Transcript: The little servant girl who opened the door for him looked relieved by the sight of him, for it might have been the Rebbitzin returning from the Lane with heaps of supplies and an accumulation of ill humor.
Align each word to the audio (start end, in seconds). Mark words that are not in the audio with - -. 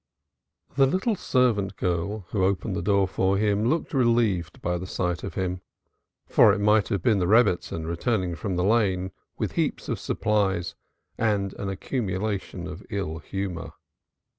The 0.77 0.87
little 0.87 1.15
servant 1.15 1.75
girl 1.75 2.21
who 2.29 2.43
opened 2.43 2.75
the 2.75 2.81
door 2.81 3.07
for 3.07 3.37
him 3.37 3.69
looked 3.69 3.93
relieved 3.93 4.59
by 4.59 4.79
the 4.79 4.87
sight 4.87 5.23
of 5.23 5.35
him, 5.35 5.61
for 6.25 6.51
it 6.53 6.57
might 6.59 6.87
have 6.87 7.03
been 7.03 7.19
the 7.19 7.27
Rebbitzin 7.27 7.85
returning 7.85 8.33
from 8.33 8.55
the 8.55 8.63
Lane 8.63 9.11
with 9.37 9.51
heaps 9.51 9.89
of 9.89 9.99
supplies 9.99 10.73
and 11.19 11.53
an 11.53 11.69
accumulation 11.69 12.65
of 12.65 12.83
ill 12.89 13.19
humor. 13.19 13.73